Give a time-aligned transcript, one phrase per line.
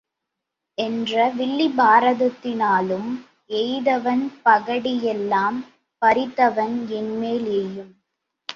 [0.77, 3.09] என்ற வில்லிபாரதத்தினாலும்,
[3.53, 5.59] எய்தவன் பகடி யெல்லாம்
[6.01, 7.93] பறித்தவன் என்மேல் எய்யும்.